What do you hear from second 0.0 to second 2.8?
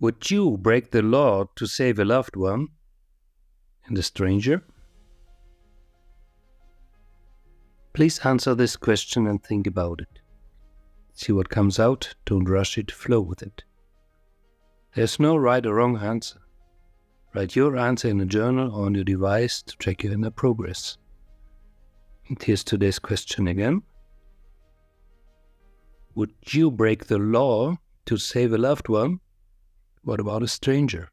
Would you break the law to save a loved one?